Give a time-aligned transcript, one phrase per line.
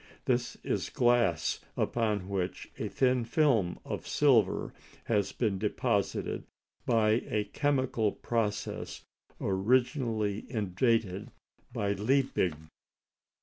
[0.25, 6.43] This is glass upon which a thin film of silver has been deposited
[6.87, 9.03] by a chemical process
[9.39, 11.29] originally invented
[11.71, 12.55] by Liebig.